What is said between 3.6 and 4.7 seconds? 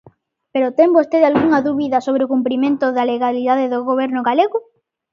do Goberno galego?